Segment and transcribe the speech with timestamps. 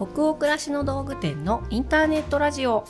[0.00, 2.86] 北欧暮らしの道具店のインターネットラジオ。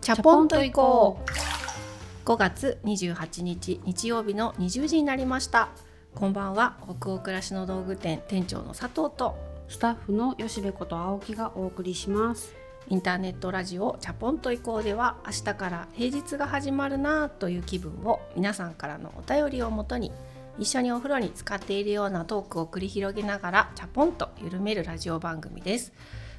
[0.00, 2.28] チャポンと行こう。
[2.28, 5.68] 5月28日日曜日の20時になりました。
[6.12, 6.76] こんばんは。
[6.82, 9.38] 北欧暮らしの道具店店長の佐藤と。
[9.68, 12.52] スタッフの吉部こと青木がお送りします。
[12.88, 20.10] インターネットラジオチャポンと行こうでは明日から平日が始まるなという気分を皆さんからのお便りをもとに
[20.58, 25.92] 一緒にお風呂に使っているようなトークを繰り広げながらチャポンと緩めるラジオ番組です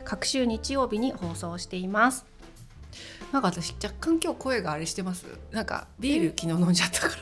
[0.03, 2.25] 各週日曜日に放送しています。
[3.31, 5.25] なんか私若干今日声があれしてます？
[5.51, 7.13] なんかビール昨日飲んじゃったから。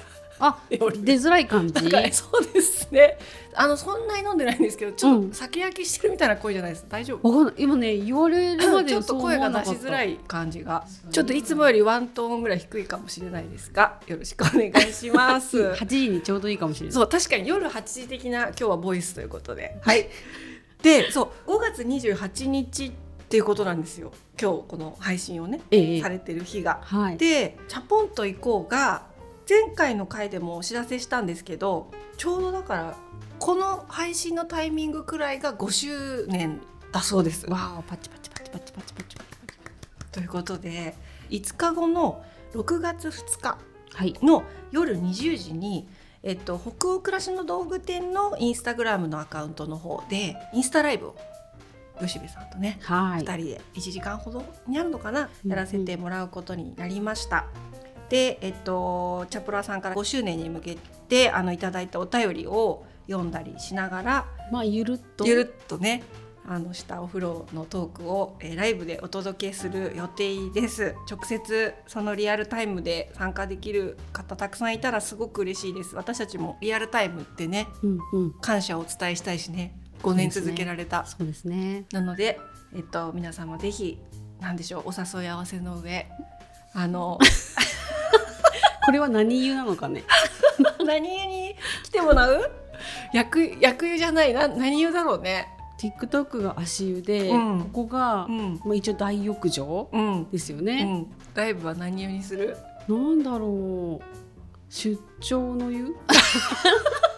[0.42, 1.74] あ出づらい感じ？
[2.14, 3.18] そうですね。
[3.54, 6.86] あのそんなに飲んでないんですけどちょっと酒焼きしてるみたいな声じゃないです。
[6.88, 10.86] 大丈夫、今ね言われるまでちょっと声が出しづらい感じが。
[11.12, 15.58] ちょっといつもよりワントーンぐらい低いかもしれないですがよろしくお願いします。
[15.76, 16.94] 8時にちょうどいいかもしれない。
[16.94, 19.78] そう確かに夜8時的な今日はボイスということで。
[19.82, 20.08] はい
[20.82, 22.92] でそう5月28日っ
[23.30, 24.12] ていうことなんですよ。
[24.42, 26.02] 今日この配信をね、ええ。
[26.02, 26.80] されてる日が。
[26.84, 27.18] はい。
[27.18, 29.04] で「チャポンと行こう」が
[29.48, 32.98] 前回の回でもお知らせしたんですけどちょうどだから
[33.40, 37.46] この配信のタイミングくらいが5周年だそうです。
[37.50, 39.28] わあパチパチパチパチパチパチパチ
[40.12, 40.96] ということで
[41.30, 43.58] 5日後の6月2日
[43.94, 44.14] はい。
[44.22, 45.88] の夜20時に、
[46.22, 51.16] えっと、北欧暮らしの道具店のインスタグラムのアカウントの方でインスタライブを
[52.00, 53.24] 吉部さんとねはい。
[53.24, 57.46] 2人で1時間ほどになるのかな、うんやらせてもらうことになりました。
[58.10, 65.26] で、えっと、チャプラさんから5周年に向けてあのいただいたお便りを読んだりしながらまあゆるっと。
[65.26, 66.04] ゆるっとね
[66.52, 70.96] あのしたお風呂のトークを、えーライブでお届けする予定です。
[71.10, 75.96] 直接そのリアルタイムで参加できる方たくさんいたらすごく嬉しいです。
[75.96, 78.32] 私たちもリアルタイムってねうんうん。
[78.42, 79.78] 感謝をお伝えしたいしね。
[80.02, 81.86] 5年続けられた、そうですね。
[81.92, 82.40] なので、
[82.76, 84.00] えっと、皆さんもぜひ
[84.40, 86.08] なんでしょうお誘い合わせの上
[86.74, 87.20] あの
[88.86, 90.04] これは何湯なのかね。
[90.84, 92.52] 何湯に来てもらう？
[93.14, 94.48] 薬薬湯じゃないな。
[94.48, 95.48] 何湯だろうね
[95.80, 97.60] TikTok が足湯で、うん。
[97.62, 98.60] ここが、うん。
[98.66, 102.58] まあ、一応大浴場うん、ですよね、うん、ライブは何湯にする？
[102.88, 104.04] なんだろう。
[104.70, 105.96] 出張の湯？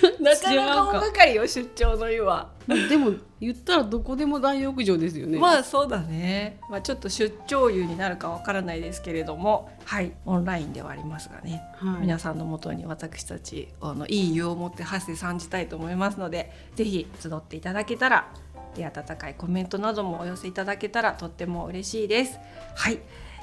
[0.20, 2.50] なかなか大掛かりよ出張の湯は。
[2.88, 5.38] でも言ったらどこでも大浴場ですよね。
[5.38, 18.28] まあそうだね、まあ、ちょっと出張湯になるかわからないですけれどもはいオンラインではありますがね、はい、皆さんのもとに私たちあのいい湯を持って発生参じたいと思いますのでぜひ集っていただけたら
[18.74, 22.38] で温かいコメントなどもお寄せいただけたらとっても嬉しいです。
[22.74, 22.98] はい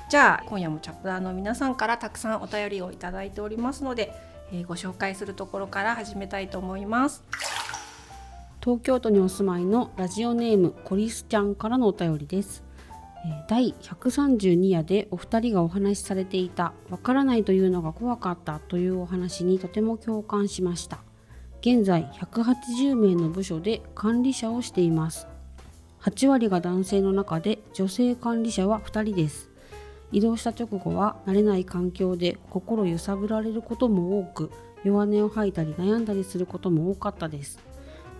[0.09, 4.13] じゃあ今夜もチャプラーの皆さんからたくさんお便りをいただいておりますので、
[4.51, 7.23] えーご紹介するところから始めたいと思います。
[8.61, 12.63] 東京都にお住まいのラジオネームコリスちゃんからのお便りです。
[13.25, 20.99] え第132夜でお二人がお話しされていた「わからないというのが怖かった」というお話にとても共感しました。
[21.61, 25.27] 現在180名の部署で管理者をしています。
[26.01, 29.49] 8割が男性の中で女性管理者は2人です。
[30.11, 34.51] 移動した直後は慣れない環境で心揺さぶられることも多く
[34.83, 37.59] 弱音を吐いたり悩んだりすることも多かったです。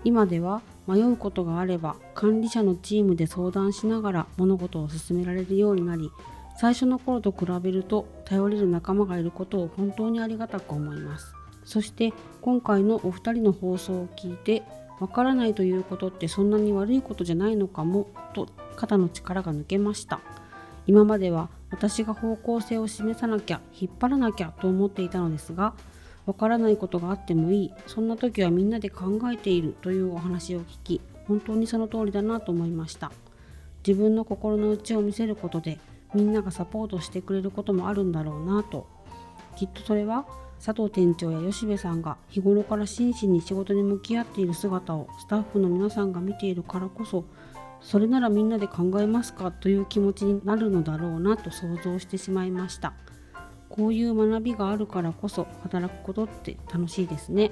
[0.04, 6.12] 今では迷うことがあれば管理者のチームで相談しながら物事を進められるようになり
[6.58, 11.34] 最初の頃と比べると頼れる仲間がいることを本当にありがたく思います
[11.66, 14.64] そして今回のお二人の放送を聞いて
[15.00, 20.22] わからないということってそんなに悪いことじゃないのかもと肩の力が抜けました
[20.88, 25.74] 今までは私が方向性を示さなきゃ引っ張らなきゃと思っていたのですが
[26.26, 27.74] わからないことがあってもいい。
[27.88, 33.12] そんな時はみんなで考えているというお話を聞き本当にその通りだなと思いました。
[33.86, 35.80] 自分の心の内を見せることで
[36.14, 38.88] みんながサポートしてくれることもあるんだろうなと。
[39.56, 40.26] きっとそれは
[40.64, 47.26] 佐藤店長や吉部さんが日頃から真摯に仕事に向き合っている姿をスタッフの皆さんが見ているからこそ
[47.82, 52.94] それならみんなで考えますかという気持ちになるのだろうなと想像してしまいました。
[53.70, 57.52] こういう学びがあるからこそ働くことって楽しいですね。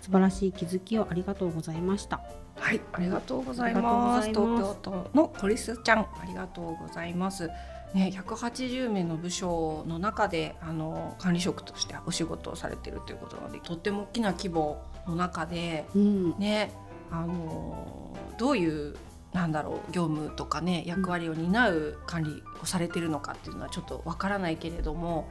[0.00, 2.20] 素晴らしい気づきをありがとうございました。
[2.56, 4.28] はい、ありがとうございます。
[4.28, 7.50] 東京都のコリスちゃん、ありがとうございます。
[7.94, 16.38] ね、180名の部署の中であの管理職としてお仕事をされているということなのでとっても大きな規模の中で、うん。
[16.38, 16.72] ね、
[17.10, 18.96] あのどういう
[19.34, 25.28] なんだろう業務とかね役割を担う管理をされているのかっていうのはちょっとわからないけれども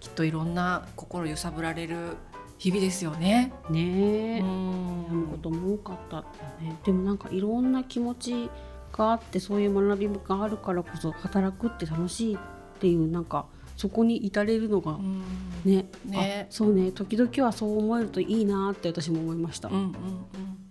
[0.00, 2.16] きっといろんな心揺さぶられる
[2.58, 3.52] 日々ですよね。
[3.70, 5.28] ねえ、うん。
[5.32, 6.20] ことも多かった
[6.64, 6.76] ね。
[6.84, 8.50] でもなんかいろんな気持ち
[8.92, 12.38] があってそういう学びがあるからこそ働くって楽しいっ
[12.78, 15.22] ていうなんかそこに至れるのがうん。
[15.64, 16.46] ね,、ね。
[16.48, 16.92] あそうね。
[16.92, 19.68] 時々はそう思えるといいなって私も思いました。
[19.68, 20.61] うんうんうん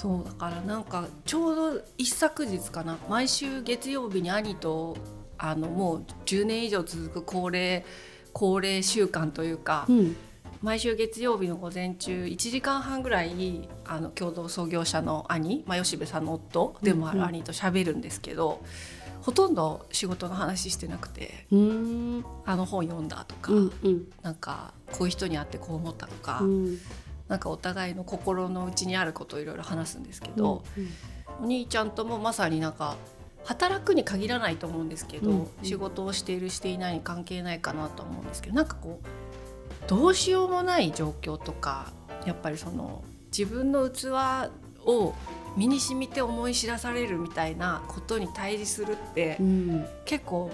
[0.00, 4.96] そうだからなんかちょうど一昨日かな毎週月曜日に兄と
[5.36, 7.84] あのもう10年以上続く恒例
[8.32, 10.16] 恒例習慣というか、うん。
[10.62, 18.62] 毎週月曜日の午前中1時間半ぐらいあの共同創業者の兄、まあ、吉部さんの夫でもある兄と喋るんですけど、
[19.22, 21.54] ほとんど仕事の話してなくてあ
[22.56, 24.06] の本読んだとか、うんうん。
[24.22, 26.78] なんかこういう人に会ってこう思ったとか、うん
[27.30, 30.64] なんかお互いの心の内にあることをいろいろ話すんですけど、
[31.40, 32.96] お兄ちゃんともまさになんか
[33.44, 41.92] 働くに限らないと思うんですけど、うん仕事をしているしていないに関係ないかなと思うんですけどなんかこうどうしようもない状況とか
[42.26, 44.06] やっぱりその自分の器
[44.84, 45.14] を
[45.56, 49.86] 身に染みて思い知らされるみたいなことに対峙するってうん。
[50.04, 50.50] 結構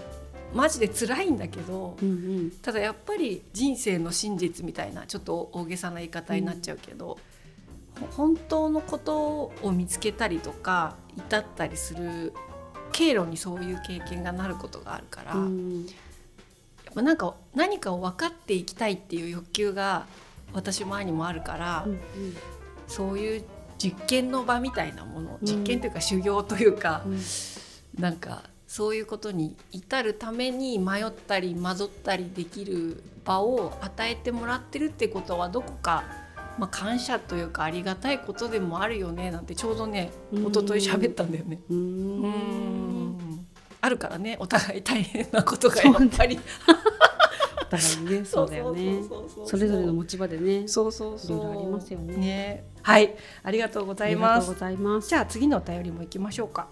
[0.55, 2.51] マジで辛いんだけどうんうん。
[2.63, 7.19] ただやっぱり人生の真実みたいなちょっと大げさな言い方になっちゃうけど、
[8.01, 12.33] ほ本当のことを見つけたりとか至ったりする
[12.93, 15.83] 経路にそういう経験がなることがあるから、うやん。
[15.83, 20.07] っぱなんか何かを分かっていきたいっていう欲求が
[20.53, 22.01] 私も兄もあるから、うん。
[22.89, 23.45] そういう
[23.79, 25.47] 実験の場みたいなものうん。
[25.47, 27.21] 実験というか修行というか、うん。
[28.01, 36.05] なんかそういうことに至るために迷ったり混ざったりできる場を与えてもらってるってことはどこか、
[36.59, 40.47] まあ、感謝というかありがたいことでもあるよねなんてちょうどねうん。
[40.49, 41.61] 一昨日喋ったんだよね。
[41.71, 42.23] ううん。
[42.23, 43.47] ん
[43.81, 46.39] あるからねお互い大変なことがやっぱり。
[47.63, 49.01] お互いにね そうだよね。
[49.47, 51.37] それぞれの持ち場でねそうそうそう。
[51.37, 52.17] いろいろありますよね。
[52.17, 52.65] ね。
[52.83, 53.15] はい。
[53.45, 54.47] ありがとうござあいます。
[54.47, 55.09] りがとうございます。
[55.09, 56.69] じゃあ次のお便りも行きましょうか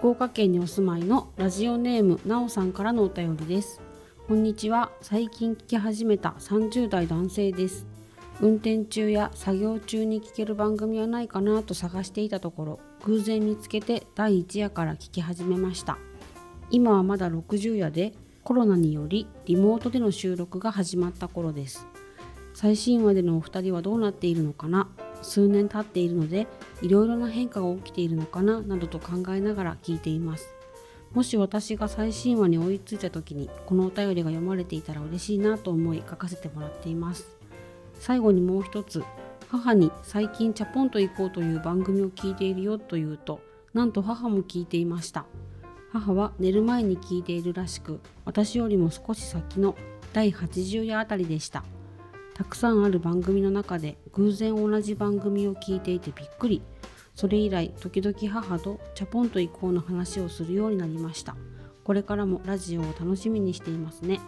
[0.00, 3.82] 福岡県にお住まいのラジオネームなおさんからのお便りです。
[4.26, 4.90] こんにちは。
[5.02, 7.86] 最近聞き始めた30代男性です。
[8.40, 15.98] 運転中や作業中に聞ける番組はないかなと探していたところ偶然見つけて第1夜から聞き始めました。
[16.70, 21.86] 今はまだ60夜でコロナによりリモートでの収録が始まった頃です。
[22.60, 24.86] 最新話でのお二人はどうなっているのかな？
[25.22, 26.46] 数年経っているので
[26.82, 28.60] いろいろな変化が起きているのかな？
[28.60, 30.46] などと考えながら聞いています。
[31.14, 37.34] もし私が最新話に追いついた時にこのお便りが読まれていたら嬉しいなと思い書かせてもらっています。
[37.98, 39.02] 最後にもう一つ
[39.48, 43.40] 母に最近チャポンと行こうという番組を聞いているよと言うと
[43.72, 45.24] なんと母も聞いていました。
[45.92, 49.76] 母は寝る前に聞いているらしく私よりも少し先の
[50.12, 51.64] 第80夜あたりでした。
[52.40, 56.62] たくさんある番組の中で偶然同じ番組を聞いていてびっくり。
[57.14, 61.36] それ以来時々母とチャポンと行こうの話をするようになりました。
[61.84, 64.20] これからもラジオを楽しみにしていますね。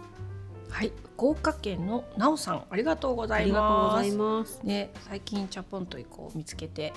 [0.68, 0.92] はい。
[1.14, 4.56] 福岡県のなおさんありがとうござあいりがとうございます。
[4.56, 6.92] ますね最近チャポンと以降見つけて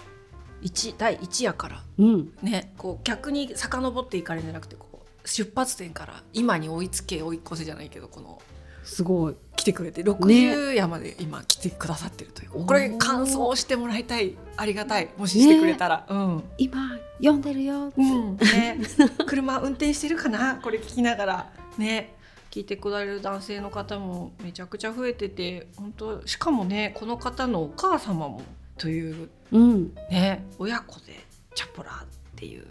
[0.62, 2.33] 一第一夜からうん。
[2.41, 8.41] ねこう逆に遡っていかれるんじゃなくてこう出発点から今に追いつけ追い越せじゃないけどこの
[8.86, 15.10] すごい来てくれて60夜まで今来てくださってるという、これ感想してもらいたいありがたい。
[15.18, 16.44] もししてくれたら、うん。
[16.58, 17.92] 今読んでるよ。
[17.98, 18.38] うん。
[18.38, 18.80] ね、
[19.25, 20.56] 車運転してるかな？
[20.56, 21.51] これ聞きながら。
[21.77, 22.13] ね。
[22.51, 28.42] 聞いてくれる男性の方もめちゃくちゃ増えてて本当しかもねこの方のお母様も
[28.77, 29.94] といううん。
[30.10, 30.46] ね。
[30.58, 32.65] 親子でチャポラっていう。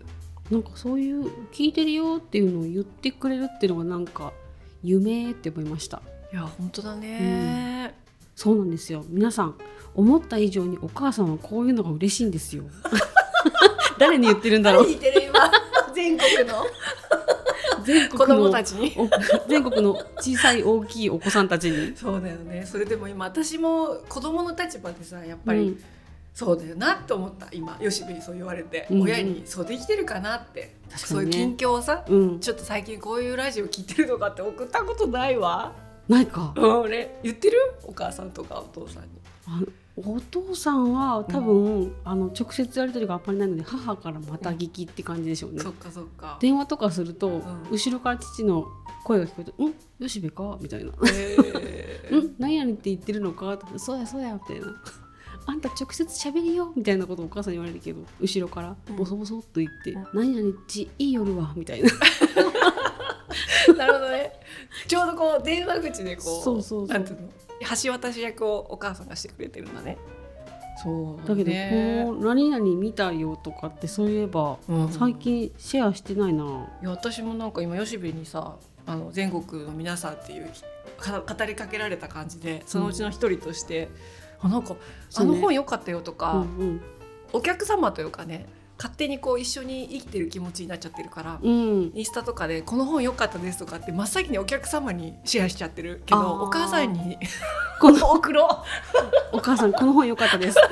[0.50, 4.32] なんかそういう聞いてるよっていうのを言ってくれるっていうのがなんか
[4.84, 6.02] 夢って思いました。
[6.32, 7.94] いや本当だね、
[8.36, 9.04] そうなんですよ。
[9.08, 9.54] 皆さん
[9.94, 12.64] 思った以上にお母さんはこういうのが嬉しいんですよ。
[13.98, 14.86] 誰に言ってるんだろう。
[14.86, 15.50] 聞いてる今？
[15.94, 16.64] 全国の。
[16.64, 18.94] 子 全国の供たちに。
[18.96, 19.08] お
[19.48, 21.96] 全国の小さい大きいお子さんたちに。
[21.96, 22.66] そうだよね。
[22.66, 25.84] それでも今私も子供の立場でさやっぱり、うん
[26.34, 27.46] そうだよなって思った。
[27.52, 28.96] 今吉部にそう言われて、うん。
[28.96, 30.74] うん親にそうできてるかなって。
[30.90, 32.40] 確かそういう近況をさ、うん。
[32.40, 35.72] ちょっと最近こういうラジオ聞いてるとかって送ったことないわ。
[36.08, 36.52] ないか。
[36.56, 37.56] うん、俺言ってる？
[37.84, 39.08] お母さんとかお父さんに。
[39.46, 39.60] あ
[39.96, 46.36] お父さんは多分、あの直接やり取りがあんまりないので母からまた聞きって感じでしょうね、そっかそっか。
[46.40, 47.42] 電話とかすると、ん。
[47.70, 48.66] 後ろから父の
[49.04, 49.74] 声が聞こえて「ん？
[50.00, 50.90] 吉部か?」みたいな。
[50.90, 50.90] へ
[52.10, 52.16] 「ー。
[52.26, 52.34] ん？
[52.40, 54.66] 何々って言ってるのか?」とかそうやそうや」みたいな
[55.46, 61.90] 「あんた直接喋りよ」みたいなことをお母さんに言われるけど後ろからボソボソっと言って「うん何々っちいい夜は」みたいな。
[63.76, 64.32] なるほどね。
[64.86, 66.86] ちょうどこう電話口でこうそうそうそう。
[66.86, 67.28] なんていうの？
[67.82, 69.96] 橋渡し役をお母さんがしてくれてるんだね。
[70.82, 71.28] そう。
[71.28, 76.44] だけど、ねこの何々見たよとかってそういえば、うん最近シェアしてないな。
[76.82, 80.48] いや私もなんか今吉部にさあの全国の皆さんっていう
[80.98, 83.88] か語りかけられた感じでそのうちの一人として、
[84.44, 84.76] あなんか、ね。
[85.16, 86.80] あの本良かったよとか、うんうん。
[87.32, 88.46] お客様というかね
[88.78, 97.18] 勝手にこう一緒に生きてる気持ちになっちゃってるから、うん、インスタとかで「この本良かったです」とかって真っ先にお客様にシェアしちゃってるけどお母さんに
[97.80, 98.64] この送ろ
[99.32, 100.58] うお母さんこの本良かったです。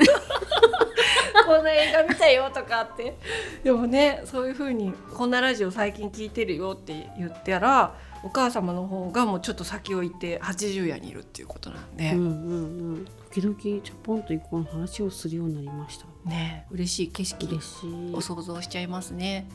[1.45, 3.17] こんな映画見たよとかって。
[3.64, 13.05] でもねそういう風にこんなラジオ最近聞いてるよって言ったらお母様の方がもうちょっと先を行って80夜にいるっていうことなんで、うんうんうん。
[13.33, 16.07] 時々チャポンと一個の話をするようになりました。
[16.29, 18.21] ね嬉しい景色嬉しいを。
[18.21, 19.49] 想像しちゃいますね。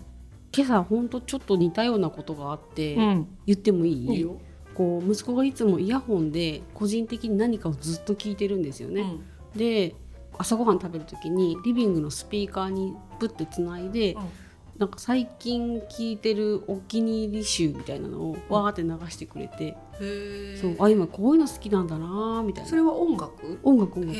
[0.56, 4.14] 今朝本当ちょっと似たようなことがあって、ん、言ってもいい？
[4.14, 4.40] いいよ。
[4.74, 9.02] こう息子がいつもイヤホンで個人的に何かをずっと聞いてるんですよね。
[9.02, 9.26] うん
[9.58, 9.96] で
[10.40, 14.22] 朝ごはん食べる時にリビングのスピーカーにプッてつないで、うん
[14.78, 19.76] なんか最近聞いてるお気に入り集みたいなのをわーって流してくれて。
[20.62, 23.60] そうあ今こういうの好きなんだなーみたいなそれは音楽？
[23.64, 24.18] 音楽音楽。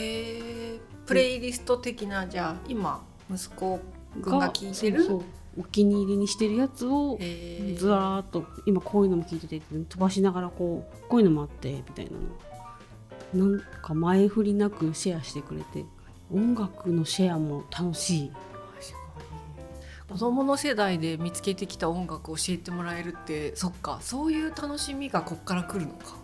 [1.06, 3.80] プレイリスト的なじゃあ今息子
[4.22, 5.06] くんが聞いてる？
[5.06, 5.24] そう
[5.60, 7.20] お気に入りにしてるやつを。
[7.76, 12.10] ずらーっと今こういうのも聞いてて飛ばしながらこうこういうのもあってみたい
[13.36, 15.86] なのなんか前振りなくシェアしてくれて
[16.34, 18.32] 音楽のシェアも楽しい
[20.10, 24.00] 子供の世代で見つけてきた音楽を教えてもらえるってそっか。
[24.02, 26.16] そういう楽しみがこっから来るのか、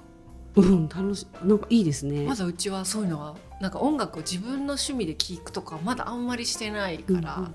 [0.55, 2.25] うん楽しなんかいいですね。
[2.25, 7.29] まだうちはそういうのはなんか音楽を自分の趣味で聴くとかまだあんまりしてないから、うんうん。
[7.41, 7.53] は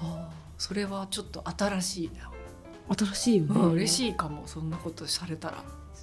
[0.00, 2.30] あそれはちょっと新しいな、
[2.94, 5.56] 新しいよね、うん、嬉しいかもそんなことされたら。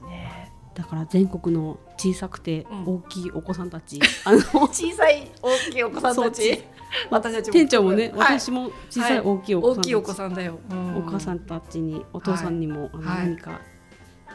[0.07, 6.63] ねだから全国の小さくてうん大きいお子さんたち、 あの小さい大きいお子さんたち
[7.09, 13.59] 私たちも店長もね、はい私も小さい大きいお子さんたち、大きいお子さんだよ、うんお母さんたちにお父さんにも、あのはい何か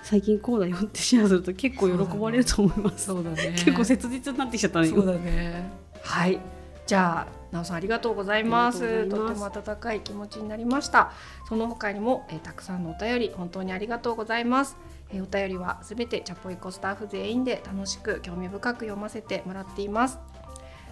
[0.03, 3.07] 最近こうだよってシェアすると結構喜ばれると思います。
[3.07, 4.89] そうだね結構切実になってきちゃったね。
[4.89, 5.71] そうだね。
[6.03, 6.41] はい。
[6.87, 9.07] じゃあ、なおさんありがとうございます。
[9.09, 11.13] とても温かい気持ちになりました。
[11.49, 14.77] その他にも、えーたくさんのお便り本当にありがとうございます。
[15.13, 20.19] えお便りはすべてチャポイコスタッフ全員で楽しく興味深く読ませてもらっています。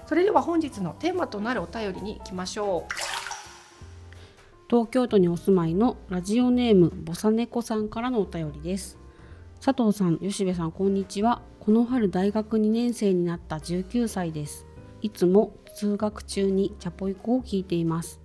[0.07, 2.95] それでは本日のテーマとなるお便りに行きましょう
[4.69, 8.99] 東京都にお住まいのラジオネームボサネコさんからのお便りです。
[9.65, 11.43] 佐藤さん、吉部さん、こんにちは。
[11.61, 14.67] この春大学2年生になった19歳です。
[15.03, 18.21] いつも通学中にチャポイコを聞いています。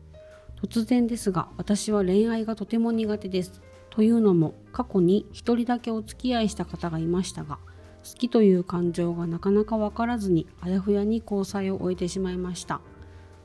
[0.63, 3.61] 突然ですが、私は恋愛がとても苦手です。
[3.95, 7.59] というのも、過去に一人だけお付き合いした方がいましたが、
[8.03, 12.81] 好きという感情がなかなかわからずにあやふやに交際を終えてしまいました。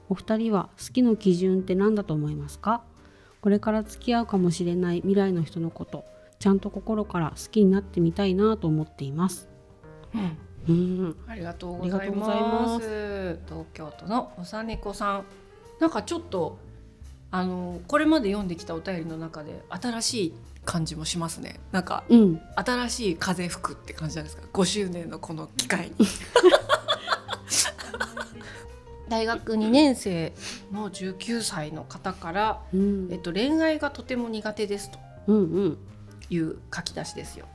[0.09, 2.83] お二人は好きの基準って何だと思いますか？
[3.41, 6.05] これから付き合うかもしれない未来の人のこと
[6.41, 9.49] ちゃんと心から好きになってみたいなと思っています
[10.69, 10.73] う。
[10.73, 12.49] うんありがとうございありがとうございま。
[12.63, 15.25] ます東京都のおさねこさん。
[15.79, 16.59] なんかちょっと
[17.33, 20.35] あのこれまで読んできたお便りの中で新しい
[20.65, 21.61] 感じもしますね。
[21.73, 24.43] なんかうん新しい風吹くって感じなんですか。
[24.53, 26.07] 5周年のこの機会に。
[29.09, 30.33] 大学2年生
[30.71, 34.93] の19歳の方から、うんえっと、恋愛がとても苦手です
[35.27, 35.33] と
[36.31, 37.47] いう書き出しですよ。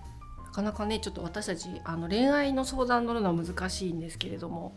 [0.47, 4.75] なかなかねちょっと私たちあの恋愛の相談乗るのは難しいんですけれども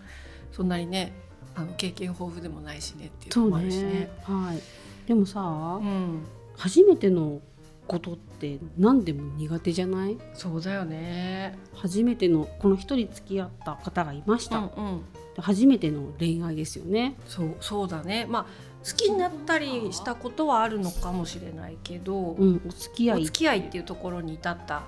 [0.53, 1.13] そんなにね
[1.55, 4.11] あの経験豊富でもないしねっていうのもあるしねね。
[4.23, 4.63] はい
[5.09, 6.23] でもさ、うん、
[6.55, 7.41] 初めての
[7.87, 10.19] ことって何でも苦手じゃない？
[10.35, 11.59] そうだよね。
[11.73, 15.03] 初めてのこの一人付き合った方がいました、うんうん、
[15.35, 17.17] で初めての恋愛ですよね。
[17.27, 18.27] そうそうだね。
[18.29, 18.47] まあ
[18.87, 23.23] 好きになったりしたことはあるのかもしれないけど、うんお付き合い。
[23.23, 24.83] お付き合いっていうところに至った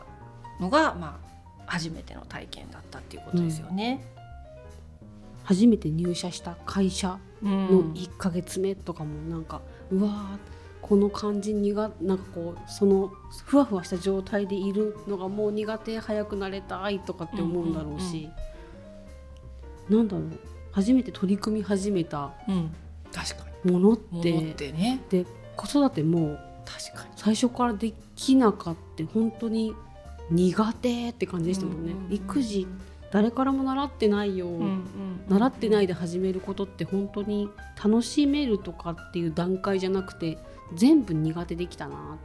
[0.61, 1.31] のがまあ
[1.65, 4.05] 初めての体験だったっていうことですよね。
[5.45, 7.51] 初めて入社した会社うん。
[7.51, 10.39] の1ヶ月目とかもなんか、うわー
[10.83, 13.13] この感じにがなんかこうその
[13.45, 18.29] ふわふわした状態でいるのがもう苦手早くなれたいとかって思うんだろうし、
[19.89, 20.27] なんだろう
[20.73, 22.75] 初めて取り組み始めたうん、
[23.13, 24.23] 確かものっに。
[24.23, 25.01] て思ってね。
[25.11, 27.11] で子育ても確かに。
[27.17, 29.75] 最初からできなかった本当に
[30.31, 32.67] 苦手って感じでしたもんね、うんうんうん育児
[33.11, 34.49] 誰からも習ってないよ、
[35.29, 37.49] 習ってないで始めることって本当に
[37.83, 40.39] 楽しめるとかっていう段階じゃなくて
[40.75, 42.19] 全部苦手できたな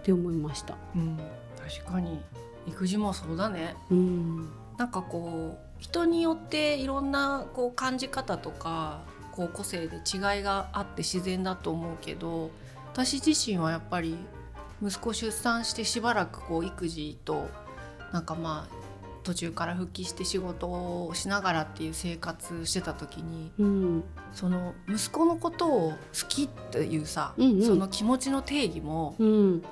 [0.00, 0.76] って思いました。
[0.96, 1.18] うん、
[1.58, 2.20] 確かに。
[2.66, 3.74] 育児もそうだね。
[3.90, 9.00] うん、なんかこう人によっていろんなこう感じ方とか
[9.32, 12.50] こう個性で違いがあって自然だと思うけど
[12.92, 14.16] 私自身はやっぱり
[14.82, 17.48] 息子出産してしばらくこう育児と
[18.12, 18.81] なんかまあ
[19.22, 24.04] 途中から復帰して仕事をしながらっていう生活してた時にうん。
[24.32, 25.96] その息子のことを好
[26.28, 27.62] きっていうさ、うんうん。
[27.62, 29.62] その気持ちの定義もうん。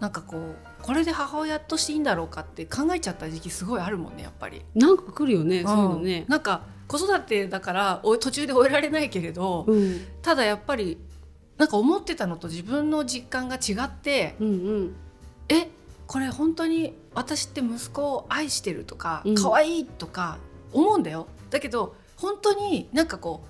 [0.00, 4.62] なんかこうこれで母親としていいんだろうかって考えちゃった時期すごいあるもんねやっぱり。
[4.74, 6.20] なんか来るよねそういうのね。
[6.20, 10.06] んなんか子育てだからお途中で終えられないけれど、うん。
[10.22, 10.98] ただやっぱり
[11.58, 14.96] なんか思ってたのと自分の実感が違ってうんうん。
[15.48, 15.68] え
[16.06, 20.38] これ本当に私って息子を愛してるとかうん可愛いとか
[20.72, 21.26] 思うんだよ。
[21.50, 23.48] だけど本当になんかこう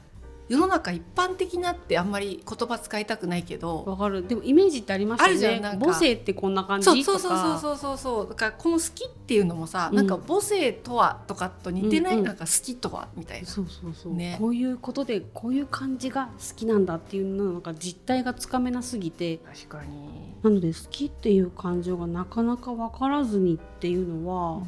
[0.49, 4.27] 世の中一般的なってあんまり言葉使いたくないけどわかる。
[4.27, 5.87] でもイメージってありますよあるじゃんねなんか。
[5.87, 7.29] 母性ってこんな感じそうとか。
[7.29, 7.99] そうそうそうそうそう。
[7.99, 9.97] そうだからこの好きっていうのもさ、うん。
[9.97, 12.27] なんか母性とはとかと似てない、うんうん。
[12.27, 13.47] なんか好きとはみたいな。
[13.49, 14.37] そうそうそう、ね。
[14.39, 19.39] こういうことでこういう感じが好きなんだっていうのなんか実態がつかめなすぎて。
[19.39, 24.63] 確かに、なので好きっていう感情がなかなか分からずにっていうのは、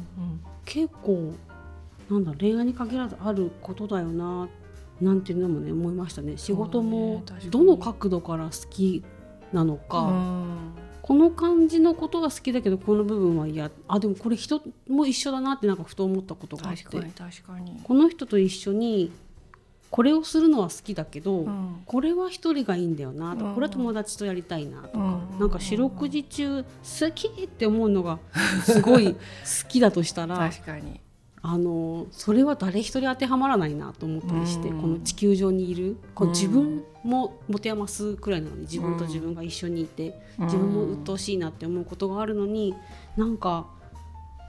[0.65, 1.33] 結構
[2.09, 4.49] なんだ恋愛に限らずあることだよな
[5.01, 6.37] なんていうのもね思いましたね。
[6.37, 9.03] 仕事もどの角度から好き
[9.53, 10.57] なのか、うん。
[11.01, 13.71] この感じのことが好きだけどこの部分は嫌。
[13.87, 16.83] あでもこれ人も一緒だなってなんかふと思ったことがあって。
[17.83, 19.11] この人と一緒に
[19.89, 21.81] これをするのは好きだけど、うん。
[21.85, 23.55] これは一人がいいんだよなとか、うん。
[23.55, 25.39] これは友達とやりたいなとか、うん。
[25.39, 28.19] なんか四六時中好きって思うのが
[28.63, 29.19] すごい好
[29.67, 30.99] きだとしたら 確かに。
[31.41, 34.81] あのそれは誰一人当てはまらないなと思ったりして、うん。
[34.81, 36.33] この地球上にいるこううん。
[36.33, 42.75] 自分も持て余すくらいなのに自分と自分が一緒にいて、自分も鬱陶しいなって思うことがあるのに
[43.15, 43.67] なんか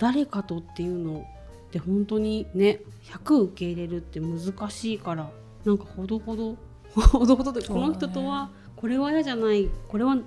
[0.01, 1.25] 誰かとっていうの
[1.69, 5.31] って本当にね100受け入れるって難しいから
[5.65, 6.57] なんかほどほど
[6.95, 10.19] ほどほどで、この人とはこれは嫌じゃないこれは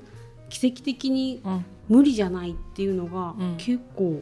[0.49, 1.65] 奇跡的にうん。
[1.89, 3.55] 無理じゃないっていうのが、うん。
[3.57, 4.21] 結構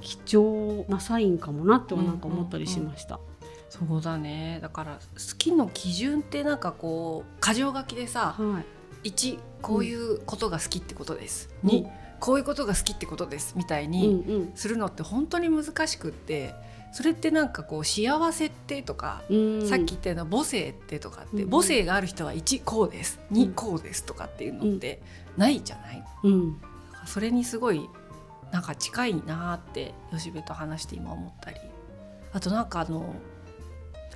[0.00, 3.20] 貴重なサインかもなってはなんか思ったりしました。
[3.68, 4.58] そうだね。
[4.62, 8.60] だから好きの基準ってなんかこう箇条書きでさは
[9.04, 9.10] い。
[9.10, 11.70] 1こういうことが好きってことです、うん。
[11.70, 11.86] 2
[12.18, 14.52] こういうことが好きってことですみたいうんにうん。
[14.54, 16.54] するのって本当に難しくって
[16.92, 19.68] それってなんかこう幸せってとか、うん。
[19.68, 23.20] さっき言ったような母性ってとかって、うん母性がある人は1こうです。
[23.30, 23.36] うん。
[23.36, 25.02] 2こうですとかっていうのって
[25.36, 26.60] ないじゃない、うん。
[27.04, 27.88] それにすごい
[28.52, 31.58] なんか近いなーって吉部と話して今思ったり
[32.32, 33.14] あとなんかあの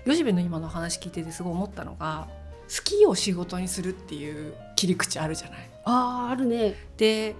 [0.04, 2.28] 吉部の今の話聞いててすごい思ったのが
[2.74, 5.70] 好きを仕事にするっていう切り口あるじゃない。
[5.84, 6.74] あーあるね。
[6.96, 7.34] で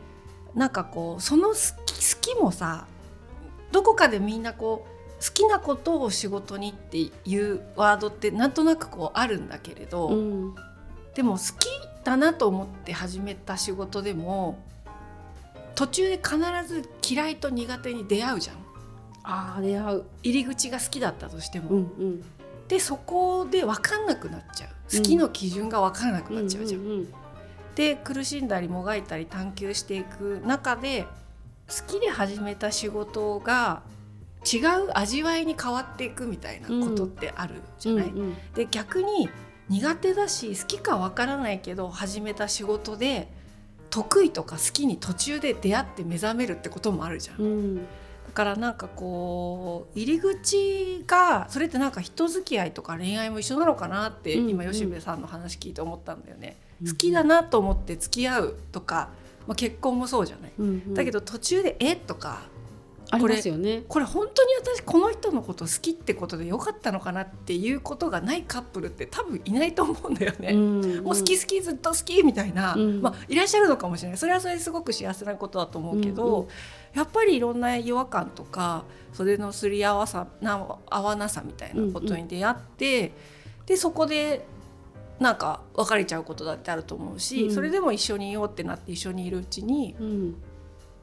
[0.55, 1.55] なんかこうその好
[1.87, 2.87] き好きもさ
[3.71, 4.93] どこかでみんなこう
[5.25, 10.55] 好きなことを仕事にっていうワードってなんとなくこうあるんだけれど、うん
[11.15, 11.69] でも好き
[12.05, 14.59] だなと思って始めた仕事でも
[15.75, 18.57] 途中で必ず嫌いと苦手に出会うじゃん。
[19.25, 20.05] あー出会う。
[20.23, 22.25] 入り口が好きだったとしても、うんうん。
[22.69, 24.71] でそこで分かんなくなっちゃう。
[24.97, 26.81] 好きの基準が分からなくなっちゃうじゃん。
[26.81, 27.15] うんうん。
[27.75, 31.07] で苦しんだりもがいたり探求していく中で
[31.69, 33.83] 好きで始めた仕事が
[34.45, 38.37] 違う味わいに変わっていくみたいなことってあるじゃない、うんうん。
[38.55, 39.31] で逆に
[39.71, 43.33] 苦手だし好きかわからないけど始めた仕事で
[43.93, 47.37] 得意とか好きに途中で出会って目覚めるってこともあるじゃん。
[47.41, 56.57] うんだからなんかこう入り口がそれってなんか人付き合いとか恋愛も一緒なのかなってうん今吉部さんの話聞いて思ったんだよね。
[56.83, 59.11] うん好きだなと思って付き合うとか、
[59.47, 60.53] まあ、結婚もそうじゃない。
[60.59, 61.95] うんうんだけど途中で「え？
[61.95, 62.43] とか
[63.13, 63.85] ありますよね。
[63.89, 70.53] これ本当に私この人のこと好きってことでよかったのかなっていうことがないカップルって多分いないと思うんだよね。
[70.53, 71.05] ん。
[71.05, 73.03] もう好き好きずっと好きみたいな、うん。
[73.03, 74.19] まあ、いらっしゃるのかもしれない。
[74.19, 76.41] それはそれですごく幸せなことだと思うけど、うん。
[76.45, 76.49] うん
[76.95, 83.13] やっぱりいろんな違和感とか袖のすり合わさな合わなさみたいなことに出会って、
[83.65, 84.45] でそこで
[85.19, 87.55] なんか別れちゃうことだってあると思うし、うん。
[87.55, 90.35] それでも一緒にいようってなって一緒にいるうちにうん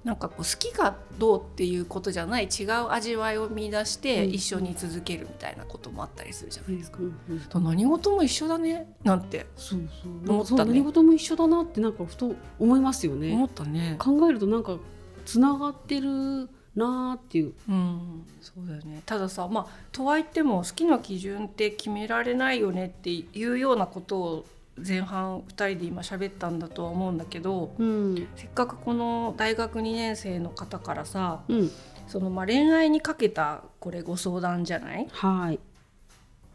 [0.04, 7.00] なんかこう好きがどうっていうことじゃない違う味わいを見出してうん一緒に続けるみたいなこともあったりするじゃないですか。
[7.00, 13.46] うんうんと何事も一緒だねなんてそうそう思ったね何事も一緒だなってなんかふと思いますよ思ね。
[13.46, 13.96] ったね。
[14.00, 14.78] 考えるとなんか
[15.26, 17.54] つながってるなーっていう。
[17.68, 24.46] うん、そうだよねたださまあとはいっても好きな基準って決められないよねっていうようなことを
[24.88, 28.28] 前半2人で今喋ったんだとは思うんだけどうん。
[28.36, 31.72] せっかくこの大学2年生の方からさうん。
[32.08, 35.08] そのまあ恋愛にかけたこれご相談じゃない？
[35.12, 35.60] はい。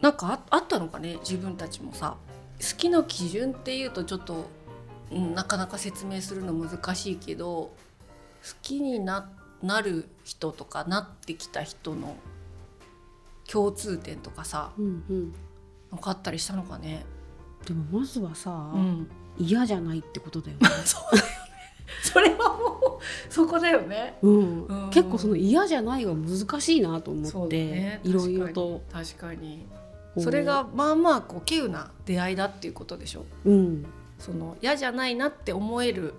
[0.01, 1.17] なんかああったのかね？
[1.21, 2.17] 自分たちもさ。
[2.59, 4.49] 好きの基準っていうとちょっと、
[5.11, 7.71] うん、なかなか説明するの難しいけど好
[8.61, 9.29] きにな
[9.61, 12.15] なる人とかなってきた人の
[13.49, 15.33] 共通点とかさうんうん。
[15.91, 17.05] なんかあったりしたのかね？
[17.65, 21.31] でもまずはさ、うん、嫌じゃないってことだよね、 そうだよね。
[22.01, 24.17] それはもうそこだよね。
[24.21, 24.65] うん。
[24.65, 24.89] うん。
[24.89, 27.99] 結構その嫌じゃないが難しいなと思って、だね。
[28.03, 28.81] いろいろと。
[28.91, 29.65] 確かに。
[30.17, 33.25] それがまあまあこう稀有な出会いだっていうことでしょ。
[33.45, 33.85] うん。
[34.19, 36.13] その嫌じゃないなって思える。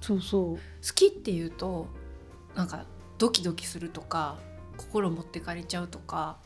[0.00, 0.56] そうそう。
[0.56, 0.60] 好
[0.94, 1.86] きっていうと
[2.54, 2.84] なんか
[3.18, 4.38] ドキドキするとか
[4.76, 6.38] 心持ってかれちゃうとか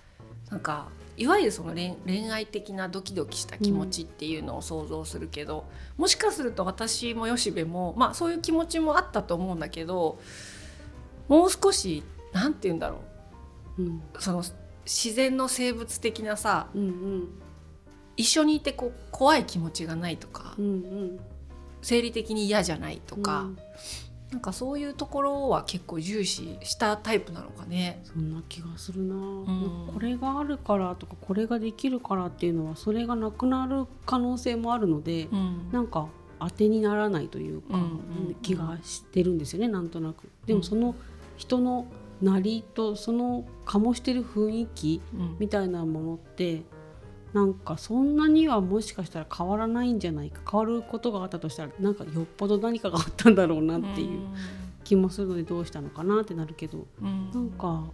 [0.51, 5.65] なんかいわゆるその恋恋愛的なドキドキした気持ちっていうのを想像するけど、
[5.97, 10.19] もしかすると私も吉部もまあそういう気持ちもあったと思うんだけど
[11.27, 13.01] もう少しなんて言うんだろ
[13.79, 13.83] う。
[13.83, 14.03] ん。
[14.15, 14.45] うその
[14.85, 17.29] 自然の生物的なさうんうん。
[18.17, 21.21] 一緒にいてこう怖い気持ちがないとか、うんうん。
[21.83, 23.59] 生理的に嫌じゃないとか、うん
[24.31, 28.03] なんかそういうところは結構重視したタイプなのかね。
[28.05, 29.91] そんな気がするな、ん。
[29.93, 35.69] これがあるからとかこれができるからっていうのはそれがなくなる可能性もあるので、うん。
[35.73, 36.09] なんか
[36.41, 40.31] 当てにならないというか、うんうん気がしてるんですよねなんとなく。
[40.47, 40.59] でうん。
[40.59, 40.95] もその
[41.39, 41.87] 人の
[42.21, 45.37] なりとその醸してる雰囲気うん。
[45.39, 46.63] みたいなものって
[47.33, 54.21] なんかそんなにはもしかしたら変わらないんじゃないか変わることがあったとしたらなんかよっぽど何かがあったんだろうなっていう
[54.85, 57.31] 気もするのでどうしたのかなってなるけどうん。
[57.31, 57.85] なんか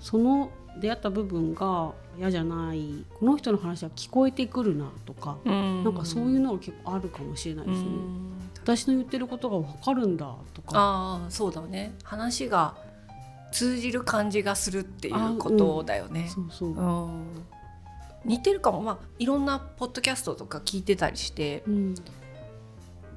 [0.00, 5.84] その出会った部分が嫌じゃないこの人の話は聞こえてくるなとか、うん。
[5.84, 7.86] なんかそういうのが結構あるかもしれないですね。
[7.86, 8.32] うん。
[8.60, 10.72] 私の言ってることが分かるんだとか。
[10.74, 11.94] ああそうだね。
[12.02, 12.74] 話が
[13.52, 16.28] 通じる感じがするっていうことだよね。
[16.28, 17.26] そうそう、うん
[18.24, 21.94] 似てるかも、まあ、いろんなポッドキャストとか聞いてたりしてうん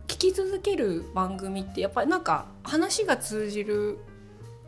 [0.08, 4.00] 聞き続ける番組ってやっぱりなんか話が通じる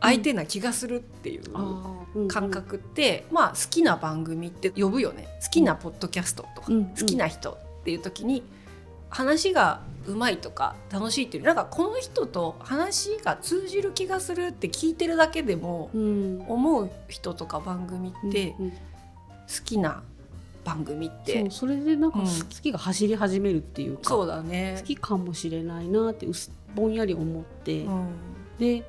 [0.00, 5.28] 相手な気がするっていう感覚って、まあ好きな番組って呼ぶよね。
[5.42, 6.84] 好きなポッドキャストとか、うんうん。
[6.88, 8.42] 好きな人っていう時に
[9.10, 16.44] 話がうまいとか楽しいっていうなんかこの人と話が通じる気がするって聞いてるだけでもうん。
[16.48, 18.70] 思う人とか番組ってうんうん。
[18.70, 18.76] 好
[19.64, 20.02] きな
[20.64, 22.26] 番組って、そうそれでなんかうん。
[22.26, 24.76] 好きが走り始めるっていうか、そうだね。
[24.78, 24.84] 好。
[24.84, 28.08] きかもしれないなってうすぼんやり思って、うん。
[28.58, 28.84] で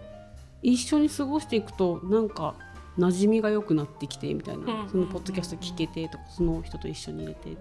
[0.61, 2.55] 一緒に過ごしていくとなんか
[2.97, 7.57] 馴染みが良くなってきてみたいな、うんそのポッドキャスト聞けてとかその人と一緒に入れて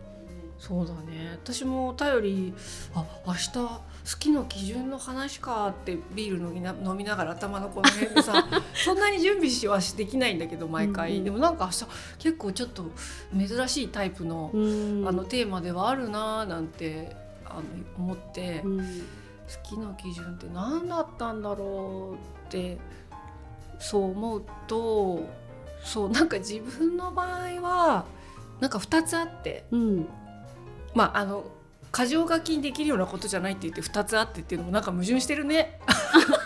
[0.60, 1.38] そうだね。
[1.42, 2.54] 私もお便り
[2.94, 3.80] あ明日好
[4.18, 8.46] きの基準の話かってビール飲みな飲みながら頭のこの辺でさ
[8.84, 11.24] そんなに準備しはしできないんだけど毎回、うんうん。
[11.24, 11.86] でもなんか明日
[12.18, 12.84] 結構ちょっと
[13.34, 14.58] 珍しいタイプの,、う
[15.02, 15.08] ん。
[15.08, 17.62] あのテーマではあるなーなんてあの
[17.96, 18.78] 思って、うん。
[18.80, 18.84] 好
[19.64, 22.78] きの基準って何だったんだろうって
[23.78, 25.22] そう思うと
[25.82, 28.04] そうなんか自分の場合は
[28.60, 29.64] なんか2つあって。
[29.70, 30.08] うん
[30.94, 31.44] まああの
[31.92, 35.80] 箇条書きにできるようなことじゃないって言って2つあってっていうのもなんか矛盾してるね。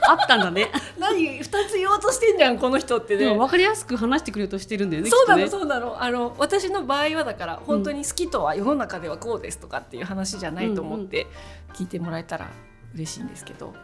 [0.06, 0.70] あったんだね。
[0.98, 3.24] 何2つ言おうとしてんじゃんこの人ってね。
[3.24, 5.48] でも分かりやすく話してくれようとしてるんだよねそうなのね。
[5.48, 6.02] そうなの。
[6.02, 11.26] あの私の場合はだから本当に好きとは世の中ではこうですとかっていう話じゃないと思って
[11.74, 12.48] 聞いてもらえたら
[12.94, 13.74] 嬉しいんですけど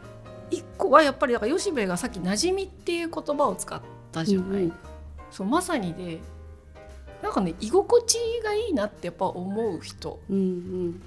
[0.50, 3.80] 一個はやっぱりだから吉部がさっき「馴染み」っていう言葉を使っ
[4.12, 4.72] たじゃない、うんうん。
[5.30, 6.20] そうまさにで
[7.22, 10.20] なんかね居心地がいいなってやっぱ思う人。
[10.30, 11.02] うんうん。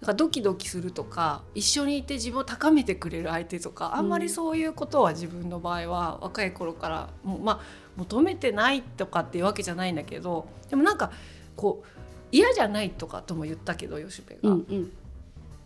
[0.00, 7.60] なんかドキドキするとか一緒にいて自分を高めてくれる相手とかあんまりそういうことは自分の場合は若い頃からもうまあ
[7.96, 11.10] 求めてないとかっていうわけじゃないんだけどでもなんか
[11.56, 11.88] こう
[12.32, 14.92] 嫌じゃないとかとも言ったけど吉部が、うんうん。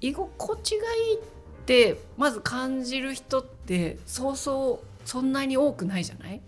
[0.01, 1.21] 居心地がいいっ
[1.67, 6.41] てまず感じる人ってそうそうそんなに多くないじゃない？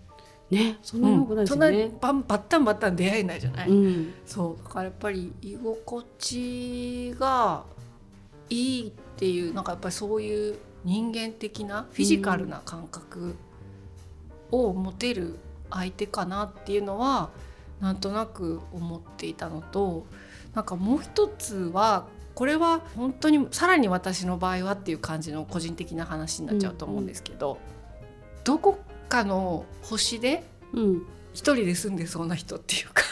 [0.51, 4.13] ねそんなに多くないですそんなによね、バッタンバッタン出会えないじゃない、うん。
[4.25, 7.63] そうだからやっぱり居心地が
[8.49, 13.35] いいっていうなんかやっぱりそういう人間的なフィジカルな感覚
[14.51, 15.37] を持てる
[15.69, 17.29] 相手かなっていうのは
[17.79, 20.05] なんとなく思っていたのと
[20.53, 27.57] なんかもう一つはこれは本当にさらに私の場合はっていう感じの個人的な話になっちゃうと思うんですけど、
[28.43, 28.79] どこ
[29.11, 30.43] かの星で
[30.73, 31.05] うん。
[31.33, 33.03] 一人で住んでそうな人っていうか。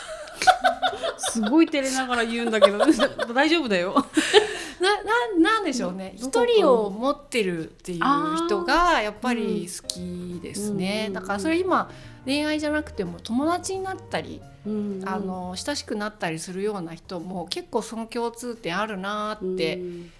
[1.17, 2.79] すごい照れながら言うんだけど
[3.33, 3.93] 大丈夫だよ。
[4.79, 6.13] なななんでしょうね。
[6.15, 7.99] 一人を持ってるっていう
[8.45, 11.13] 人がやっぱり好きですね、うん。
[11.13, 11.91] だからそれ今
[12.25, 15.03] 恋愛じゃなくても友達になったり、うん。
[15.05, 20.11] あの親しくなったりするような人も結構その共通点あるなーって、うん。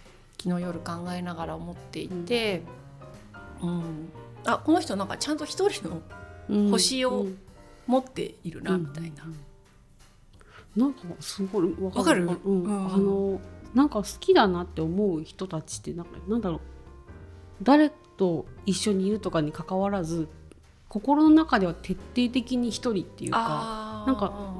[0.41, 2.61] 昨日夜考えながら思っていて、
[3.61, 4.09] うん
[4.53, 6.01] あこの人なんかちゃんと一人の
[6.49, 6.69] うん。
[6.71, 7.37] 星をうん。
[7.87, 9.23] 持っているなみたいな。
[9.25, 9.35] うん
[10.75, 12.29] なんかすごいわわかる？
[12.45, 12.63] うん。
[12.63, 12.93] うん。
[12.93, 13.41] あの
[13.73, 16.59] なんか好きだなって思う人たちってなんかなんだろう。
[17.63, 20.27] 誰と一緒にいるとかに関わらず
[20.87, 24.55] 心の中では徹底的に一人っていうかなんか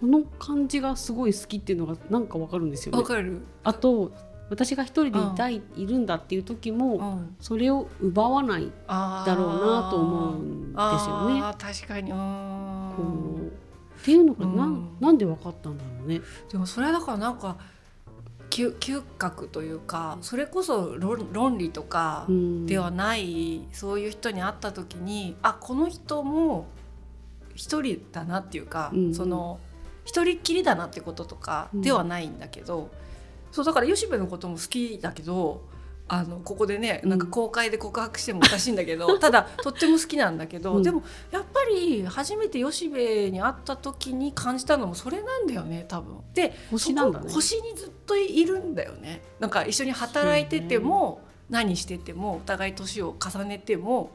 [0.00, 2.98] その感じがすごい好きっていうのがなんかわかるんですよね。
[2.98, 4.12] わかる、あと
[4.52, 11.42] 私が一人でいたい、いるんだっていう時も、うん、それを奪わないだだろうなと思うんですよね。
[11.58, 12.10] 確かに。
[12.10, 13.36] うこん。
[13.44, 14.72] うっていうのがな,、うん。
[14.74, 16.20] ん、なんでわかったんだろうね。
[16.50, 17.56] でもそれはだからなんか
[18.50, 22.66] 嗅嗅覚というかそれこそ論論理とかうん。
[22.66, 26.66] ではない、そういう人に会った時にあこの人も
[27.54, 29.14] 一人だなっていうか、うん。
[29.14, 29.58] その
[30.04, 31.80] 一人っきりだなってこととかうん。
[31.80, 32.90] ではないんだけど、
[33.52, 35.70] そうだから吉部のことも好きだけど
[36.08, 42.98] あのここでねうんなんか公開で告白してもおかしいんだけど、 ただとっても好きなんだけど、うんでもやっぱり初めて吉部
[43.30, 46.18] に会った時に感じたのもそれなんだよね多分。
[46.34, 47.32] で星なんだね。
[47.32, 54.14] 星にずっといるんだよねなんか一緒に働いてても、何しててもお互い年を重ねても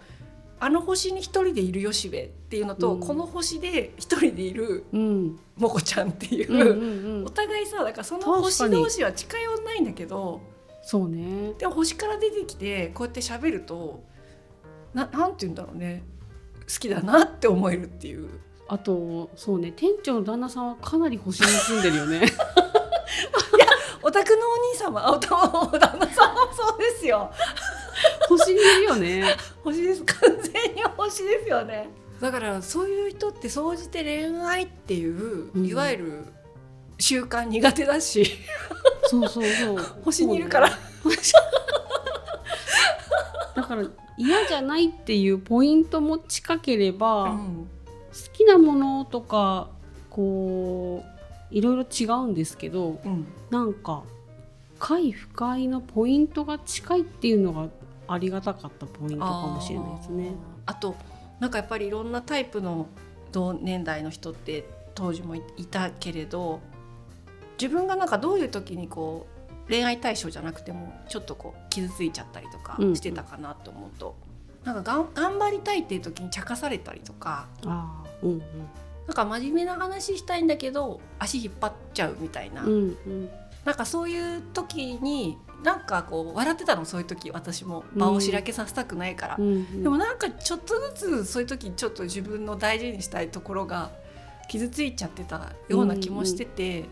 [0.60, 10.42] あの星に一人でいる吉部っていうのと、うんこの星で一人でいるうんもこちゃんっていう、うんうんうん、お互いさだからその星同士は近寄んないんだけど
[10.82, 11.54] そうね。
[11.58, 14.04] でも星から出てきてこうやって喋ると
[14.94, 16.04] ななんて言うんだろうね
[16.62, 18.30] 好きだなって思えるっていう。
[18.70, 22.22] あとそうね店長の旦那さんはかなり星に住んでるよね。
[24.04, 25.18] お宅のお兄様お
[25.78, 27.30] 旦那さんもそうですよ
[28.28, 29.24] 星にいるよね。
[29.64, 31.90] 星です完全に星ですよね
[32.22, 36.26] だからそういう人って総じて恋愛っていう、うんいわゆる
[37.00, 38.26] 習慣苦手だし
[39.06, 39.78] そうそうそう。
[40.04, 40.70] 星にいるから。
[43.56, 43.84] だから
[44.18, 47.70] 嫌じゃないっていうポイントも近ければ、好うん
[48.34, 49.70] きなものとか
[50.10, 51.04] こ
[51.52, 54.04] ういろいろ違うんですけどうんなんか
[54.80, 57.68] 快不快のポイントが近いっていうのが
[58.08, 60.32] ありがたかったポイントかもしれないですね。
[60.66, 60.96] あと
[61.40, 62.88] なんかやっぱりいろんなタイプの
[63.32, 64.66] 同年代の人って
[64.96, 66.60] 当時もいいたけれど
[67.62, 69.28] 自分がなんかどういう時にこ
[69.66, 74.16] う恋愛対象じゃなくてもちょっとこう傷ついちゃったりとかうんしてたかなと思うと、
[74.64, 77.48] なんかがん頑張りたいっていう時に茶化されたりとか。
[77.66, 78.42] ああうん。
[79.08, 83.30] なんか真面目な話したいんだけど足引っ張っちゃうみたいな、うんうん。
[83.64, 87.84] なんかそういう時になんかこう笑ってたのそういう時私も。
[87.96, 89.36] 場をしらけさせたくないから。
[89.40, 89.84] うんうん。
[89.84, 93.92] でもなんかちょっとずつそういう時ちょっと自分の大事にしたいところが
[94.48, 96.86] 傷ついちゃってたような気もしてて、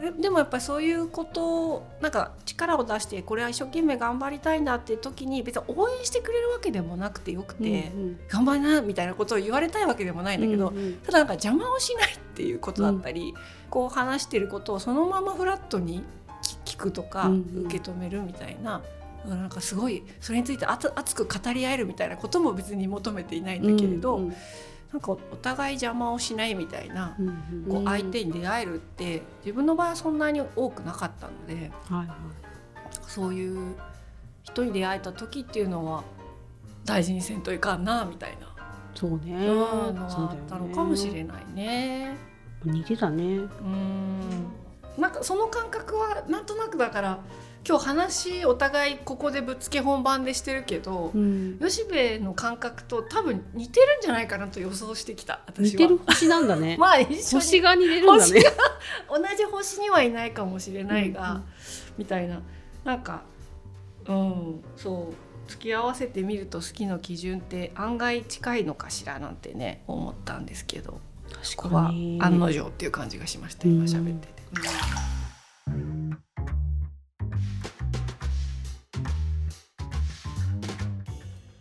[0.00, 10.94] えでもやっぱりそういうことをなんか力を出してこれは一生懸命頑張りたいんだっていう時に別に応援してくれるわけでもなくてよくて、うん頑張りなみたいなことを言われたいわけでもないんだけど、うんうん。
[10.98, 13.34] ただなんか邪魔をしないっていうことだったり、
[13.70, 16.02] こう話してることをそのままフラットに
[16.74, 17.66] 聞聞くとかうんうん。
[17.66, 18.82] 受け止めるみたいな。
[19.26, 24.34] なんかすごいそれについて熱熱く語り合えるみたいなことも別に求めていないんだけれど、うんうん
[24.92, 27.64] なんかお互い邪魔をしないみたいな、うんうん。
[27.68, 32.16] こう相手に出会えるって自分の場合はそんなに多くなかったのではいはい。
[33.02, 33.74] そういう
[34.44, 36.04] 人に出会えた時っていうのは
[36.84, 38.54] 大事にせんといかんなみたいな、
[38.94, 39.34] そうね。
[39.36, 42.16] あったのかもしれないね。
[42.64, 43.24] 似てたね。
[43.24, 44.46] うん
[44.98, 47.18] なんかその感覚はなんとなくだから
[47.66, 51.58] 今日話お互いここでぶっつけ本番でしてるけど、うん。
[51.58, 55.64] 吉部の感覚と多分似てるんじゃないかなと予想してきた私は。
[55.64, 56.76] 似てる星なんだね。
[56.78, 57.42] まあ一緒に。
[57.42, 58.42] 星が似てるんだ星ね
[59.08, 61.44] 同じ星にはいないかもしれないが、うんうん。
[61.96, 62.42] みたいな。
[62.84, 63.22] なんか
[64.06, 71.00] うんそう付き合わせてみると好きの基準って案外近いのかしらなんてね思ったんですけど
[71.42, 72.18] 確ここはに。
[72.20, 73.66] 案の定っていう感じがしました。
[73.68, 74.34] 今喋ってて。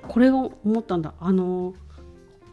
[0.07, 1.13] これを思ったんだ。
[1.19, 1.73] あの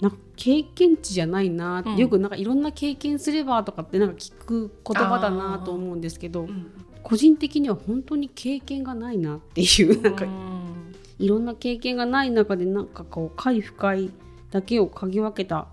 [0.00, 1.96] なんか経験値じゃないなって、うん。
[1.98, 6.72] よくなんかいろんな経験すればとかってなんか聞く言葉だなと思うんですけどうん。
[7.02, 10.94] 個人的には本当に経験がないなっていうなんかうん。
[11.18, 14.10] いろんな経験がない中でなんかこう快不快
[14.50, 15.68] だけを嗅ぎ分けた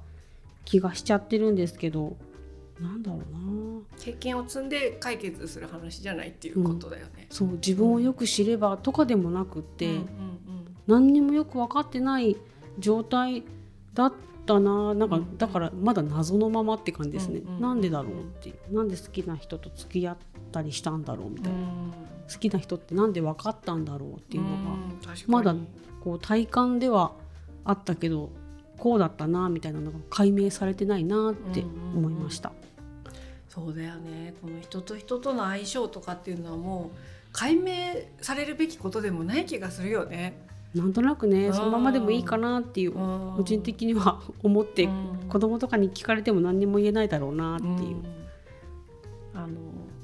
[0.67, 2.17] 気がしちゃってるんですけど
[2.81, 3.81] なんだろうな。
[3.97, 7.27] 経験を積んで解決する話じゃないっていうことだよね。
[7.31, 10.07] そう自分をよく知ればとかでもなくって、うんうん
[10.85, 12.37] 何にもよく分かってない
[12.79, 13.43] 状態
[13.93, 14.13] だっ
[14.45, 14.93] たな。
[14.93, 18.75] なんかうんだからまだ謎のままって感じですね、うんうんなんでだろうっていう。
[18.75, 20.17] なんで好きな人と付き合っ
[20.51, 21.91] たりしたんだろうみたいな、うん
[22.31, 24.55] 好きな人ってなんで分かったんだろうっていうのが、
[25.27, 25.55] まだ
[26.03, 27.13] こう体感では
[27.63, 28.31] あったけど
[28.77, 31.61] こうだったなみたいなのが解明されてないなって
[31.95, 32.51] 思いました。
[33.49, 36.97] そうだよねこの人と人との相性とかっていうのはもう
[37.31, 37.71] 解明
[38.21, 40.45] されるべきことでもない気がするよね。
[40.75, 47.71] なんとなくねうんそのままでもいいかなっていう個個人的には思ってうん子供とかに聞かれても何にも言えないだろうなっていう。
[47.71, 48.03] うん
[49.33, 49.47] あの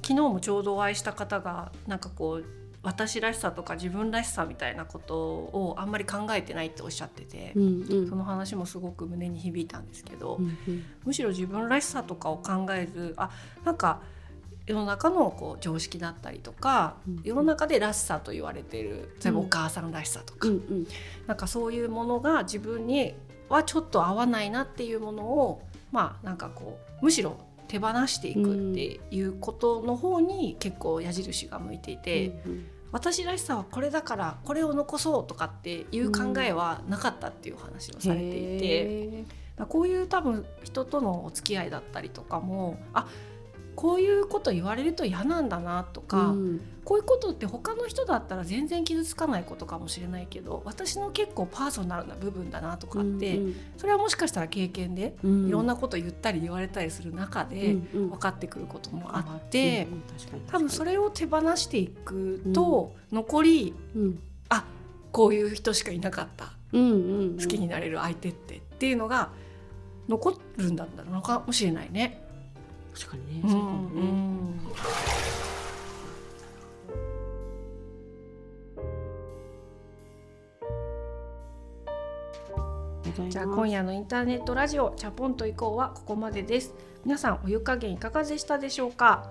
[0.03, 2.45] 昨日もちょうどお会いした方がなんかこう
[2.83, 8.09] 私らしさとか自分らしさみたいなことをあんまり考えてないっておっしゃっててう、んうん。
[8.09, 10.83] その話もすごく胸に響いたんですけど、うんうん。
[11.05, 13.31] むしろ自分らしさとかを考えずあ
[13.63, 14.01] なんか
[14.65, 20.87] 世の中のこう常識だったりとか、うん世の中でらしさと言われている例えばうんお母さんらしさとか、うんうん。
[21.25, 23.13] なんかそういうものが自分に
[23.49, 38.65] はちょっと合わないなっていうものをまあなんかこうむしろ手放していくっていうことの方に結構矢印が向いていて、うん私らしさはこれだからこれを残そうとかっていう考えはなかったっていう話をされていて。
[38.67, 43.07] へだからこういう多分人とのお付き合いだったりとかもあ
[43.75, 46.61] こういうこと言われると嫌なんだなとーか、うん。
[46.83, 55.47] こういうことって他の人だったら全然傷つかないことかもしれないけど私の結構パーソナルな部分だなとかって、うんそれはもしかしたら経験でうん。
[55.47, 58.09] いろんなこと言ったり言われたりする中でうんうん。
[58.09, 59.87] 分かってくることもあって、
[60.47, 64.19] 多分それを手放していくと、残りうん。
[64.49, 64.65] あ
[65.11, 66.53] こういう人しかいなかった。
[66.73, 67.37] うんうん。
[67.39, 69.31] 好きになれる相手ってっていうのが
[70.07, 72.22] 残るんだったのかもしれないね。
[72.93, 74.03] 確かにねそうかもね
[83.29, 86.73] じゃあ今夜のインターネットラジオチャポンと以降はここまでです。
[87.05, 89.29] 皆さんお湯加減いかがでしたでしょうか？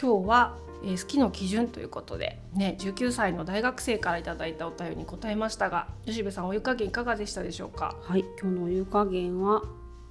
[0.00, 7.94] 今日は、えー好きの基準ということでね19歳の大学生からいただいたお便りに答えましたが吉部さんお湯加減いかがでしたでしょうか？
[8.02, 9.62] はい今日のお湯加減は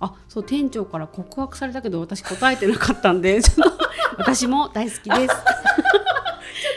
[0.02, 3.80] あそう店長から告白されたけど私答えてなかったんでちょっと
[4.18, 5.10] 私も大好きです。
[5.10, 5.28] ちょっ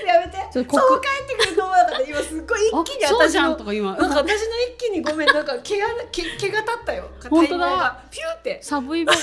[0.01, 0.39] とやめて。
[0.53, 0.71] そう帰っ
[1.27, 2.03] てくると思わなかった。
[2.03, 3.97] 今すっごい一気にあそうじゃん私のとか今。
[3.97, 7.11] なんか私の一気にごめんなんか毛が毛毛が立ったよ。
[7.31, 8.05] 本当だ。
[8.11, 8.61] ピューって。
[8.63, 9.19] サブイボが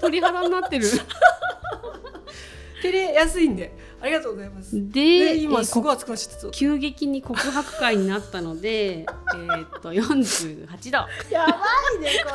[0.00, 0.86] 鳥肌になってる。
[2.82, 4.74] 照れやすいんでありがとうございます。
[4.74, 6.50] でで今えすごい熱くなっちゃった。
[6.50, 10.98] 急激に告白会になったので えーっと48度。
[11.32, 11.56] やば
[11.98, 12.32] いねこ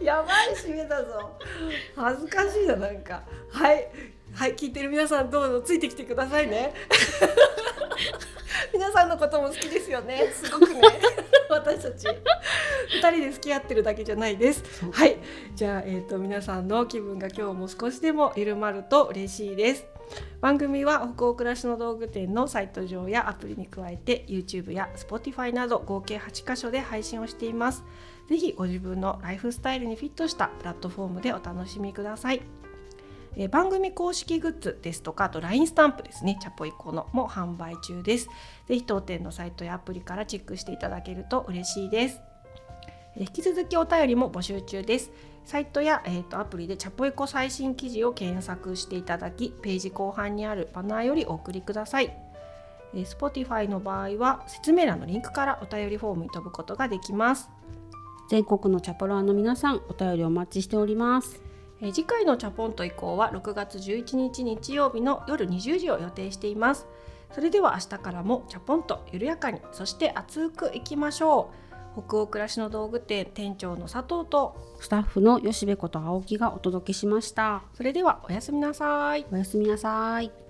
[0.00, 0.04] れ。
[0.04, 1.38] やばい締めだぞ。
[1.94, 3.22] 恥ずかしいななんか。
[3.50, 3.88] はい。
[4.34, 6.74] はい聞いてる皆さんどうぞついてきてくださいね。
[8.72, 10.30] 皆さんのことも好きですよね。
[10.32, 10.80] すごくね。
[11.48, 12.06] 私たち。
[12.88, 14.62] 二人で付き合ってるだけじゃないです。
[14.92, 15.16] はい。
[15.54, 19.95] じゃあ、えー、と皆さんの気分が今日も少しでも緩まると嬉しいです
[20.40, 27.84] 番組は北欧暮らしの道具店のサイト上やアプリに加えて YouTube や Spotify など合計8箇所で配信をしています。
[28.28, 32.42] ぜひご自分のライフスタイルにフィットしたプラットフォームでお楽しみください。
[33.38, 36.38] え番組公式グッズですとかあと LINE スタンプですね。
[36.40, 38.28] チャポイコのも販売中です。
[38.66, 42.20] ぜひ当店のサイトやアプリからチェックしていただけると嬉しいです。
[43.18, 45.10] 引き続きお便りも募集中です。
[45.46, 52.12] サイトや、えー、とアプリでチャポイコ最新記事を検索していただきページ後半にあるバナーよりお送りください。
[52.94, 57.48] えー Spotify の場合は説明欄のリンクからお便りフォームに飛ぶことができます。
[58.28, 61.40] 全国のチャポラーの皆さんお便りお待ちしております。
[61.80, 66.88] えー次回のチャポンと以降は6月11日日曜日の夜20時を予定しています。
[67.30, 71.65] それでは明日からもチャポンと緩やかにそして熱くいきましょう
[71.96, 77.62] 北欧暮らしの道具店店長の佐藤とスタッフの吉部こと青木がお届けしました。
[77.74, 79.24] それではおやすみなさい。
[79.32, 80.45] おやすみなさい